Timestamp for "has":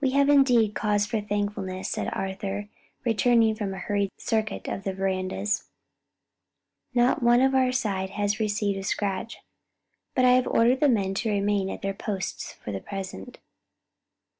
8.10-8.40